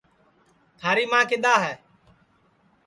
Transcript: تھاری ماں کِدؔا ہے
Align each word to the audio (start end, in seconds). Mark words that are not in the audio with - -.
تھاری 0.79 1.05
ماں 1.11 1.25
کِدؔا 1.29 1.55
ہے 1.65 1.73